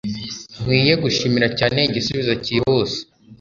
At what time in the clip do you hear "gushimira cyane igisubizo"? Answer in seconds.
1.03-2.33